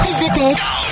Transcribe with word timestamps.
Prise 0.00 0.18
de 0.20 0.34
tête. 0.34 0.83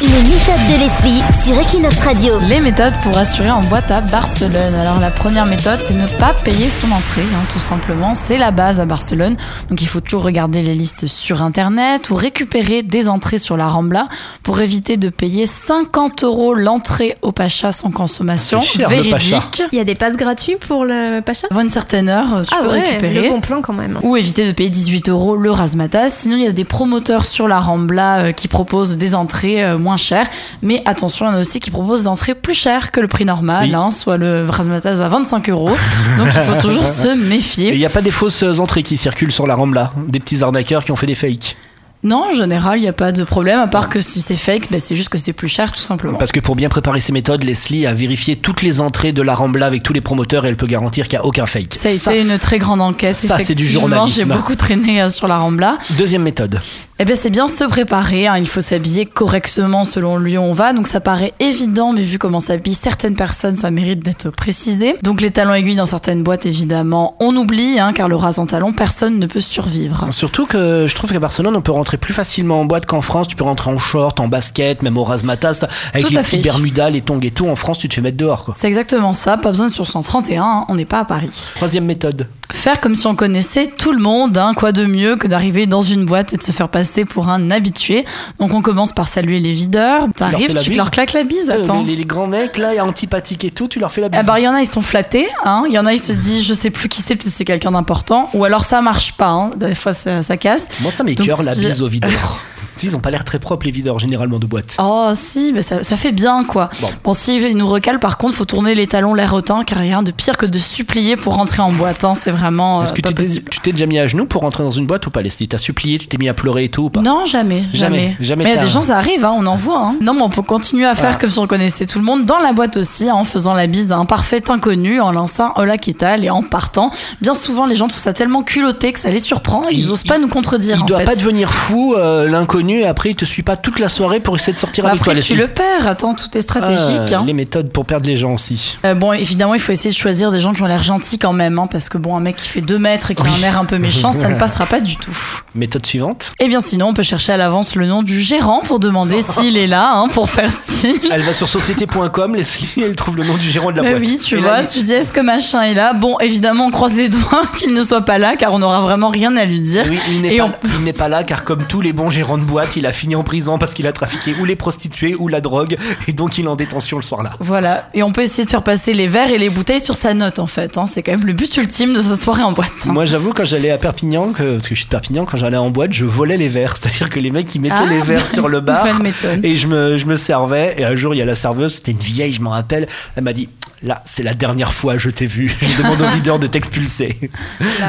Les 0.00 0.06
méthodes 0.06 0.66
de 0.68 0.78
Leslie 0.78 1.22
sur 1.44 1.58
Equinox 1.60 1.98
Radio. 2.04 2.34
Les 2.48 2.60
méthodes 2.60 2.94
pour 3.02 3.18
assurer 3.18 3.50
en 3.50 3.62
boîte 3.62 3.90
à 3.90 4.00
Barcelone. 4.00 4.72
Alors 4.80 5.00
la 5.00 5.10
première 5.10 5.44
méthode, 5.44 5.80
c'est 5.84 5.94
ne 5.94 6.06
pas 6.20 6.34
payer 6.44 6.70
son 6.70 6.92
entrée, 6.92 7.22
hein, 7.34 7.42
tout 7.52 7.58
simplement. 7.58 8.14
C'est 8.14 8.38
la 8.38 8.52
base 8.52 8.78
à 8.78 8.84
Barcelone. 8.86 9.36
Donc 9.70 9.82
il 9.82 9.88
faut 9.88 10.00
toujours 10.00 10.22
regarder 10.22 10.62
les 10.62 10.76
listes 10.76 11.08
sur 11.08 11.42
Internet 11.42 12.10
ou 12.10 12.14
récupérer 12.14 12.84
des 12.84 13.08
entrées 13.08 13.38
sur 13.38 13.56
la 13.56 13.66
Rambla 13.66 14.06
pour 14.44 14.60
éviter 14.60 14.96
de 14.96 15.08
payer 15.08 15.46
50 15.46 16.22
euros 16.22 16.54
l'entrée 16.54 17.16
au 17.22 17.32
Pacha 17.32 17.72
sans 17.72 17.90
consommation. 17.90 18.60
C'est 18.60 18.78
cher, 18.78 18.88
le 18.90 18.94
Véridique. 19.02 19.40
Pacha. 19.50 19.64
Il 19.72 19.78
y 19.78 19.80
a 19.80 19.84
des 19.84 19.96
passes 19.96 20.16
gratuits 20.16 20.56
pour 20.60 20.84
le 20.84 21.20
Pacha? 21.22 21.48
Avant 21.50 21.62
une 21.62 21.70
certaine 21.70 22.08
heure, 22.08 22.44
tu 22.46 22.54
Ah 22.56 22.62
peux 22.62 22.70
ouais, 22.70 22.82
récupérer. 22.82 23.22
le 23.22 23.28
bon 23.30 23.40
plan 23.40 23.62
quand 23.62 23.72
même. 23.74 23.98
Ou 24.04 24.16
éviter 24.16 24.46
de 24.46 24.52
payer 24.52 24.70
18 24.70 25.08
euros 25.08 25.34
le 25.36 25.50
Razmatas. 25.50 26.10
Sinon, 26.10 26.36
il 26.36 26.44
y 26.44 26.46
a 26.48 26.52
des 26.52 26.64
promoteurs 26.64 27.24
sur 27.24 27.48
la 27.48 27.58
Rambla 27.58 28.18
euh, 28.18 28.32
qui 28.32 28.46
proposent 28.46 28.96
des 28.96 29.16
entrées 29.16 29.64
euh, 29.64 29.76
moins 29.88 29.96
chères. 29.96 30.28
Mais 30.62 30.82
attention, 30.84 31.26
il 31.26 31.28
y 31.30 31.32
en 31.32 31.36
a 31.36 31.40
aussi 31.40 31.60
qui 31.60 31.70
proposent 31.70 32.02
des 32.02 32.06
entrées 32.08 32.34
plus 32.34 32.54
chères 32.54 32.90
que 32.92 33.00
le 33.00 33.08
prix 33.08 33.24
normal, 33.24 33.68
Oui. 33.68 33.74
hein, 33.74 33.90
soit 33.90 34.16
le 34.18 34.46
Razmatas 34.48 35.00
à 35.02 35.08
25 35.08 35.48
euros. 35.50 35.70
Donc 36.18 36.28
il 36.34 36.42
faut 36.42 36.60
toujours 36.60 36.86
se 37.02 37.08
Et 37.08 37.12
il 37.12 37.18
méfier. 37.18 37.76
n'y 37.76 37.86
a 37.86 37.90
pas 37.90 38.02
des 38.02 38.10
fausses 38.10 38.42
entrées 38.58 38.82
qui 38.82 38.96
circulent 38.96 39.32
sur 39.32 39.46
la 39.46 39.54
Rambla, 39.54 39.92
des 40.08 40.20
petits 40.20 40.42
arnaqueurs 40.42 40.84
qui 40.84 40.92
ont 40.92 40.96
fait 40.96 41.06
des 41.06 41.14
fakes. 41.14 41.56
Non, 42.04 42.26
en 42.30 42.32
général, 42.32 42.78
il 42.78 42.82
n'y 42.82 42.88
a 42.88 42.92
pas 42.92 43.10
de 43.10 43.24
problème, 43.24 43.58
à 43.58 43.66
part 43.66 43.88
que 43.88 44.00
si 44.00 44.20
c'est 44.20 44.36
fake, 44.36 44.70
ben, 44.70 44.78
c'est 44.78 44.94
juste 44.94 45.08
que 45.08 45.18
c'est 45.18 45.32
plus 45.32 45.48
cher, 45.48 45.72
tout 45.72 45.80
simplement. 45.82 46.16
Parce 46.16 46.30
que 46.30 46.38
pour 46.38 46.54
bien 46.54 46.68
préparer 46.68 47.00
ses 47.00 47.10
méthodes, 47.12 47.42
Leslie 47.42 47.88
a 47.88 47.92
vérifié 47.92 48.36
toutes 48.36 48.62
les 48.62 48.80
entrées 48.80 49.10
de 49.12 49.20
la 49.20 49.34
Rambla 49.34 49.66
avec 49.66 49.82
tous 49.82 49.92
les 49.92 50.00
promoteurs 50.00 50.46
et 50.46 50.48
elle 50.48 50.56
peut 50.56 50.68
garantir 50.68 51.08
qu'il 51.08 51.18
n'y 51.18 51.24
a 51.24 51.26
aucun 51.26 51.46
fake. 51.46 51.74
Ça 51.74 51.88
a 51.88 51.92
été 51.92 52.20
une 52.20 52.38
très 52.38 52.58
grande 52.58 52.80
enquête. 52.80 53.16
ça, 53.16 53.38
c'est 53.40 53.52
du 53.56 53.62
effectivement. 53.64 54.06
J'ai 54.06 54.20
journalisme. 54.20 54.28
beaucoup 54.32 54.54
traîné 54.54 55.02
euh, 55.02 55.08
sur 55.10 55.26
la 55.26 55.38
Rambla. 55.38 55.76
Deuxième 55.98 56.22
méthode. 56.22 56.60
Eh 57.00 57.04
bien, 57.04 57.14
c'est 57.14 57.30
bien 57.30 57.46
se 57.46 57.62
préparer. 57.62 58.26
hein. 58.26 58.38
Il 58.38 58.48
faut 58.48 58.60
s'habiller 58.60 59.06
correctement 59.06 59.84
selon 59.84 60.16
le 60.16 60.24
lieu 60.24 60.38
où 60.38 60.42
on 60.42 60.52
va. 60.52 60.72
Donc, 60.72 60.88
ça 60.88 60.98
paraît 60.98 61.32
évident, 61.38 61.92
mais 61.92 62.02
vu 62.02 62.18
comment 62.18 62.40
s'habillent 62.40 62.74
certaines 62.74 63.14
personnes, 63.14 63.54
ça 63.54 63.70
mérite 63.70 64.00
d'être 64.00 64.30
précisé. 64.30 64.96
Donc, 65.04 65.20
les 65.20 65.30
talons 65.30 65.54
aiguilles 65.54 65.76
dans 65.76 65.86
certaines 65.86 66.24
boîtes, 66.24 66.44
évidemment, 66.44 67.14
on 67.20 67.36
oublie, 67.36 67.78
hein, 67.78 67.92
car 67.92 68.08
le 68.08 68.16
ras 68.16 68.38
en 68.38 68.46
talon, 68.46 68.72
personne 68.72 69.20
ne 69.20 69.26
peut 69.26 69.38
survivre. 69.38 70.08
Surtout 70.10 70.46
que 70.46 70.86
je 70.88 70.94
trouve 70.96 71.12
qu'à 71.12 71.20
Barcelone, 71.20 71.54
on 71.54 71.60
peut 71.60 71.70
rentrer 71.70 71.98
plus 71.98 72.14
facilement 72.14 72.60
en 72.62 72.64
boîte 72.64 72.86
qu'en 72.86 73.00
France. 73.00 73.28
Tu 73.28 73.36
peux 73.36 73.44
rentrer 73.44 73.70
en 73.70 73.78
short, 73.78 74.18
en 74.18 74.26
basket, 74.26 74.82
même 74.82 74.98
au 74.98 75.04
razmatas, 75.04 75.66
avec 75.94 76.04
Tout 76.06 76.12
les 76.12 76.20
petits 76.20 76.38
bermudas, 76.38 76.90
les 76.90 77.02
tongs 77.02 77.20
et 77.22 77.30
tout. 77.30 77.46
En 77.46 77.54
France, 77.54 77.78
tu 77.78 77.88
te 77.88 77.94
fais 77.94 78.00
mettre 78.00 78.16
dehors. 78.16 78.50
C'est 78.58 78.66
exactement 78.66 79.14
ça. 79.14 79.36
Pas 79.36 79.50
besoin 79.50 79.66
de 79.66 79.70
sur 79.72 79.86
131. 79.86 80.42
hein. 80.42 80.64
On 80.68 80.74
n'est 80.74 80.84
pas 80.84 80.98
à 80.98 81.04
Paris. 81.04 81.52
Troisième 81.54 81.84
méthode. 81.84 82.26
Faire 82.50 82.80
comme 82.80 82.94
si 82.94 83.06
on 83.06 83.14
connaissait 83.14 83.66
tout 83.66 83.92
le 83.92 83.98
monde. 84.00 84.36
hein. 84.38 84.52
Quoi 84.56 84.72
de 84.72 84.84
mieux 84.86 85.16
que 85.16 85.26
d'arriver 85.26 85.66
dans 85.66 85.82
une 85.82 86.04
boîte 86.06 86.32
et 86.32 86.36
de 86.38 86.42
se 86.42 86.50
faire 86.50 86.68
passer 86.68 87.04
pour 87.04 87.28
un 87.28 87.50
habitué? 87.50 88.04
Donc, 88.38 88.54
on 88.54 88.62
commence 88.62 88.92
par 88.92 89.06
saluer 89.06 89.38
les 89.38 89.52
videurs. 89.52 90.06
T'arrives, 90.16 90.54
la 90.54 90.60
tu 90.62 90.72
leur 90.72 90.90
claques 90.90 91.12
la 91.12 91.24
bise. 91.24 91.50
Euh, 91.50 91.62
Attends. 91.62 91.82
Les, 91.84 91.94
les 91.94 92.04
grands 92.06 92.26
mecs, 92.26 92.56
là, 92.56 92.72
antipathiques 92.84 93.44
et 93.44 93.50
tout, 93.50 93.68
tu 93.68 93.78
leur 93.80 93.92
fais 93.92 94.00
la 94.00 94.08
bise. 94.08 94.20
Eh 94.22 94.26
ben, 94.26 94.38
il 94.38 94.44
y 94.44 94.48
en 94.48 94.54
a, 94.54 94.60
ils 94.62 94.66
sont 94.68 94.82
flattés. 94.82 95.28
Hein. 95.44 95.64
Il 95.68 95.74
y 95.74 95.78
en 95.78 95.84
a, 95.86 95.92
ils 95.92 96.00
se 96.00 96.12
disent, 96.12 96.44
je 96.46 96.54
sais 96.54 96.70
plus 96.70 96.88
qui 96.88 97.02
c'est, 97.02 97.16
peut-être 97.16 97.34
c'est 97.34 97.44
quelqu'un 97.44 97.72
d'important. 97.72 98.30
Ou 98.32 98.44
alors 98.44 98.64
ça 98.64 98.80
marche 98.80 99.12
pas. 99.12 99.28
Hein. 99.28 99.50
Des 99.56 99.74
fois, 99.74 99.92
ça, 99.92 100.22
ça 100.22 100.36
casse. 100.38 100.68
Moi, 100.80 100.90
ça 100.90 101.04
m'écœure 101.04 101.42
la 101.42 101.54
si- 101.54 101.60
bise 101.60 101.82
aux 101.82 101.88
videurs. 101.88 102.40
Si, 102.78 102.86
ils 102.86 102.96
ont 102.96 103.00
pas 103.00 103.10
l'air 103.10 103.24
très 103.24 103.38
propres, 103.38 103.66
les 103.66 103.72
videurs, 103.72 103.98
généralement, 103.98 104.38
de 104.38 104.46
boîte. 104.46 104.76
Oh, 104.80 105.10
si, 105.14 105.52
mais 105.52 105.62
ça, 105.62 105.82
ça 105.82 105.96
fait 105.96 106.12
bien, 106.12 106.44
quoi. 106.44 106.70
Bon. 106.80 106.88
Bon, 107.04 107.14
s'ils 107.14 107.56
nous 107.56 107.66
recalent, 107.66 107.98
par 107.98 108.18
contre, 108.18 108.34
faut 108.36 108.44
tourner 108.44 108.74
les 108.74 108.86
talons 108.86 109.14
l'air 109.14 109.34
autant, 109.34 109.64
car 109.64 109.78
rien 109.78 110.02
de 110.02 110.10
pire 110.12 110.36
que 110.36 110.46
de 110.46 110.58
supplier 110.58 111.16
pour 111.16 111.34
rentrer 111.34 111.60
en 111.62 111.72
boîte. 111.72 112.04
Hein. 112.04 112.14
C'est 112.14 112.30
vraiment. 112.30 112.82
Est-ce 112.84 112.92
euh, 112.92 112.96
que 112.96 113.02
tu 113.50 113.60
t'es, 113.60 113.72
déjà 113.72 113.86
mis 113.86 113.98
à 113.98 114.06
genoux 114.06 114.26
pour 114.26 114.42
rentrer 114.42 114.62
dans 114.62 114.70
une 114.70 114.86
boîte 114.86 115.06
ou 115.06 115.10
pas, 115.10 115.22
Leslie? 115.22 115.48
T'as 115.48 115.58
supplié, 115.58 115.98
tu 115.98 116.06
t'es 116.06 116.18
mis 116.18 116.28
à 116.28 116.34
pleurer 116.34 116.64
et 116.64 116.68
tout 116.68 116.84
ou 116.84 116.90
pas? 116.90 117.00
Non, 117.00 117.26
jamais, 117.26 117.64
Jamais, 117.72 118.16
jamais. 118.20 118.44
mais 118.44 118.54
y 118.54 118.58
a 118.58 118.62
des 118.62 118.68
gens, 118.68 118.82
ça 118.82 118.96
arrive, 118.98 119.24
hein, 119.24 119.34
on 119.36 119.46
en 119.46 119.56
voit. 119.56 119.80
Hein. 119.80 119.96
Non, 120.00 120.14
mais 120.14 120.22
on 120.22 120.30
peut 120.30 120.42
continuer 120.42 120.86
à 120.86 120.94
faire 120.94 121.12
Ah. 121.14 121.18
comme 121.20 121.30
si 121.30 121.38
on 121.38 121.46
connaissait 121.46 121.86
tout 121.86 121.98
le 121.98 122.04
monde 122.04 122.24
dans 122.26 122.38
la 122.38 122.52
boîte 122.52 122.76
aussi, 122.76 123.10
en 123.10 123.24
faisant 123.24 123.54
la 123.54 123.66
bise 123.66 123.90
à 123.92 123.96
un 123.96 124.04
parfait 124.04 124.42
inconnu, 124.50 125.00
en 125.00 125.10
lançant 125.12 125.52
Hola, 125.56 125.78
qu'est 125.78 125.98
tal 125.98 126.24
et 126.24 126.30
en 126.30 126.42
partant. 126.42 126.90
Bien 127.20 127.34
souvent, 127.34 127.66
les 127.66 127.74
gens 127.76 127.88
trouvent 127.88 128.00
ça 128.02 128.12
tellement 128.12 128.42
culotté 128.42 128.92
que 128.92 129.00
ça 129.00 129.10
les 129.10 129.18
surprend 129.20 129.64
et 129.68 129.74
ils 129.74 129.80
Il- 129.86 129.90
osent 129.90 130.02
pas 130.04 130.18
nous 130.18 130.28
contredire. 130.28 130.76
Il 130.78 130.82
en 130.82 130.86
doit 130.86 130.98
fait. 131.00 131.04
pas 131.04 131.14
devenir 131.16 131.52
fou, 131.52 131.94
euh, 131.96 132.28
l'inconnu, 132.28 132.67
et 132.76 132.86
après 132.86 133.10
il 133.10 133.14
te 133.16 133.24
suit 133.24 133.42
pas 133.42 133.56
toute 133.56 133.78
la 133.78 133.88
soirée 133.88 134.20
pour 134.20 134.36
essayer 134.36 134.52
de 134.52 134.58
sortir 134.58 134.84
Bah, 134.84 134.90
avec 134.90 135.02
toi, 135.02 135.12
Après, 135.12 135.22
tu 135.22 135.32
Leslie. 135.34 135.46
le 135.46 135.52
perds. 135.52 135.86
Attends, 135.86 136.14
tout 136.14 136.26
est 136.36 136.40
stratégique. 136.42 137.12
Ah, 137.12 137.18
hein. 137.18 137.24
Les 137.26 137.32
méthodes 137.32 137.70
pour 137.70 137.84
perdre 137.86 138.06
les 138.06 138.16
gens 138.16 138.32
aussi. 138.34 138.76
Euh, 138.84 138.94
bon, 138.94 139.12
évidemment, 139.12 139.54
il 139.54 139.60
faut 139.60 139.72
essayer 139.72 139.90
de 139.90 139.96
choisir 139.98 140.30
des 140.30 140.40
gens 140.40 140.52
qui 140.52 140.62
ont 140.62 140.66
l'air 140.66 140.82
gentils 140.82 141.18
quand 141.18 141.32
même, 141.32 141.58
hein, 141.58 141.68
parce 141.70 141.88
que 141.88 141.98
bon, 141.98 142.16
un 142.16 142.20
mec 142.20 142.36
qui 142.36 142.48
fait 142.48 142.60
2 142.60 142.78
mètres 142.78 143.10
et 143.10 143.14
qui 143.14 143.22
a 143.22 143.30
un 143.30 143.42
air 143.42 143.58
un 143.58 143.64
peu 143.64 143.78
méchant, 143.78 144.12
ça 144.12 144.28
ne 144.28 144.34
passera 144.38 144.66
pas 144.66 144.80
du 144.80 144.96
tout. 144.96 145.16
Méthode 145.54 145.86
suivante. 145.86 146.30
Et 146.40 146.48
bien 146.48 146.60
sinon, 146.60 146.88
on 146.88 146.94
peut 146.94 147.02
chercher 147.02 147.32
à 147.32 147.36
l'avance 147.36 147.74
le 147.74 147.86
nom 147.86 148.02
du 148.02 148.20
gérant 148.20 148.60
pour 148.60 148.78
demander 148.78 149.22
s'il 149.22 149.56
est 149.56 149.66
là, 149.66 149.92
hein, 149.94 150.08
pour 150.08 150.28
faire 150.30 150.50
style. 150.50 150.98
Elle 151.10 151.22
va 151.22 151.32
sur 151.32 151.48
société.com, 151.48 152.34
Leslie, 152.34 152.68
elle 152.84 152.96
trouve 152.96 153.16
le 153.16 153.24
nom 153.24 153.36
du 153.36 153.48
gérant 153.48 153.70
de 153.70 153.76
la 153.76 153.82
Bah 153.82 153.90
boîte. 153.90 154.00
oui, 154.02 154.18
tu 154.18 154.36
Et 154.36 154.38
vois, 154.40 154.52
là, 154.52 154.64
tu 154.64 154.80
dis 154.80 154.92
est-ce 154.92 155.12
que 155.12 155.20
machin 155.20 155.62
est 155.62 155.74
là? 155.74 155.92
Bon, 155.94 156.16
évidemment, 156.20 156.66
on 156.66 156.70
croise 156.70 156.96
les 156.96 157.08
doigts 157.08 157.42
qu'il 157.56 157.74
ne 157.74 157.82
soit 157.82 158.02
pas 158.02 158.18
là, 158.18 158.36
car 158.36 158.52
on 158.52 158.58
n'aura 158.58 158.80
vraiment 158.80 159.08
rien 159.08 159.36
à 159.36 159.44
lui 159.44 159.60
dire. 159.60 159.84
Oui, 159.88 159.98
il 160.10 160.22
n'est 160.22 160.36
pas, 160.36 160.44
on- 160.46 160.92
pas 160.92 161.08
là 161.08 161.22
car 161.24 161.44
comme 161.44 161.64
tous 161.64 161.80
les 161.80 161.92
bons 161.92 162.10
gérants 162.10 162.38
de 162.38 162.42
boîte, 162.42 162.57
il 162.76 162.86
a 162.86 162.92
fini 162.92 163.14
en 163.16 163.22
prison 163.22 163.58
parce 163.58 163.74
qu'il 163.74 163.86
a 163.86 163.92
trafiqué 163.92 164.34
ou 164.40 164.44
les 164.44 164.56
prostituées 164.56 165.14
ou 165.18 165.28
la 165.28 165.40
drogue 165.40 165.76
et 166.06 166.12
donc 166.12 166.38
il 166.38 166.44
est 166.44 166.48
en 166.48 166.56
détention 166.56 166.96
le 166.96 167.02
soir-là. 167.02 167.30
Voilà, 167.40 167.88
et 167.94 168.02
on 168.02 168.12
peut 168.12 168.22
essayer 168.22 168.44
de 168.44 168.50
faire 168.50 168.62
passer 168.62 168.94
les 168.94 169.08
verres 169.08 169.30
et 169.30 169.38
les 169.38 169.50
bouteilles 169.50 169.80
sur 169.80 169.94
sa 169.94 170.14
note 170.14 170.38
en 170.38 170.46
fait. 170.46 170.76
hein. 170.78 170.86
C'est 170.86 171.02
quand 171.02 171.12
même 171.12 171.26
le 171.26 171.32
but 171.32 171.56
ultime 171.56 171.94
de 171.94 172.00
sa 172.00 172.16
soirée 172.16 172.42
en 172.42 172.52
boîte. 172.52 172.70
hein. 172.86 172.92
Moi 172.92 173.04
j'avoue 173.04 173.32
quand 173.32 173.44
j'allais 173.44 173.70
à 173.70 173.78
Perpignan, 173.78 174.32
que- 174.32 174.54
parce 174.54 174.68
que 174.68 174.74
je 174.74 174.80
suis 174.80 174.86
de 174.86 174.90
Perpignan, 174.90 175.24
quand 175.24 175.36
j'allais 175.36 175.56
en 175.56 175.70
boîte, 175.70 175.92
je 175.92 176.04
volais 176.04 176.36
les 176.36 176.48
verres. 176.48 176.76
C'est-à-dire 176.80 177.10
que 177.10 177.20
les 177.20 177.30
mecs 177.30 177.54
ils 177.54 177.60
mettaient 177.60 177.74
Ah, 177.78 177.86
les 177.86 178.00
verres 178.00 178.26
sur 178.26 178.48
le 178.48 178.60
bar 178.60 178.86
et 179.42 179.56
je 179.56 179.66
me, 179.66 179.96
je 179.96 180.06
me 180.06 180.16
servais 180.16 180.74
et 180.78 180.84
un 180.84 180.94
jour 180.94 181.14
il 181.14 181.18
y 181.18 181.22
a 181.22 181.24
la 181.24 181.34
serveuse, 181.34 181.74
c'était 181.74 181.92
une 181.92 181.98
vieille, 181.98 182.32
je 182.32 182.40
m'en 182.42 182.50
rappelle, 182.50 182.88
elle 183.16 183.24
m'a 183.24 183.32
dit 183.32 183.48
là 183.82 184.02
c'est 184.04 184.22
la 184.22 184.34
dernière 184.34 184.72
fois 184.72 184.98
je 184.98 185.10
t'ai 185.10 185.26
vu, 185.26 185.54
je 185.60 185.82
demande 185.82 186.00
au 186.02 186.08
videur 186.08 186.38
de 186.38 186.46
t'expulser. 186.46 187.18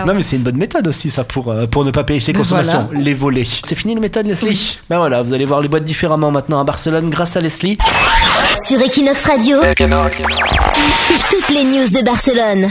Non 0.05 0.13
mais 0.13 0.21
c'est 0.21 0.37
une 0.37 0.43
bonne 0.43 0.57
méthode 0.57 0.87
aussi 0.87 1.09
ça 1.09 1.23
pour, 1.23 1.51
euh, 1.51 1.65
pour 1.65 1.83
ne 1.83 1.91
pas 1.91 2.03
payer 2.03 2.19
ses 2.19 2.33
consommations, 2.33 2.89
les 2.93 3.13
voler. 3.13 3.47
C'est 3.63 3.75
fini 3.75 3.95
la 3.95 4.01
méthode 4.01 4.27
Leslie 4.27 4.49
Oui. 4.49 4.79
Ben 4.89 4.97
voilà, 4.97 5.21
vous 5.21 5.33
allez 5.33 5.45
voir 5.45 5.61
les 5.61 5.67
boîtes 5.67 5.83
différemment 5.83 6.31
maintenant 6.31 6.59
à 6.59 6.63
Barcelone 6.63 7.09
grâce 7.09 7.35
à 7.35 7.41
Leslie. 7.41 7.77
Sur 8.65 8.79
Equinox 8.81 9.25
Radio. 9.25 9.57
C'est 9.61 11.29
toutes 11.29 11.49
les 11.49 11.63
news 11.63 11.89
de 11.89 12.03
Barcelone. 12.03 12.69